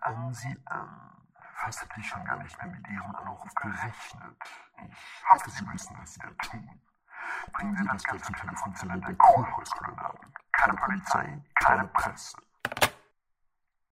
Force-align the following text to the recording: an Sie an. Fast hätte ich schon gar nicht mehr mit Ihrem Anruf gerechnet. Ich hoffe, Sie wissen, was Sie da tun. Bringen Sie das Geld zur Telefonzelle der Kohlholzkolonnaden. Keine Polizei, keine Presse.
an 0.00 0.32
Sie 0.32 0.56
an. 0.66 1.12
Fast 1.54 1.82
hätte 1.82 2.00
ich 2.00 2.06
schon 2.06 2.24
gar 2.24 2.36
nicht 2.42 2.56
mehr 2.58 2.72
mit 2.72 2.86
Ihrem 2.88 3.16
Anruf 3.16 3.54
gerechnet. 3.54 4.36
Ich 4.88 5.24
hoffe, 5.30 5.50
Sie 5.50 5.66
wissen, 5.72 5.96
was 5.98 6.14
Sie 6.14 6.20
da 6.20 6.28
tun. 6.42 6.80
Bringen 7.52 7.76
Sie 7.76 7.84
das 7.84 8.04
Geld 8.04 8.24
zur 8.24 8.36
Telefonzelle 8.36 8.98
der 8.98 9.14
Kohlholzkolonnaden. 9.16 10.32
Keine 10.52 10.74
Polizei, 10.74 11.42
keine 11.56 11.88
Presse. 11.88 12.36